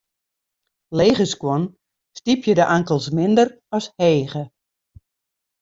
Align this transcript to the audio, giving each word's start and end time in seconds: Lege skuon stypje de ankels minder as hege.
Lege 0.99 1.27
skuon 1.31 1.63
stypje 2.19 2.53
de 2.59 2.65
ankels 2.77 3.07
minder 3.17 3.47
as 3.77 3.85
hege. 4.01 4.43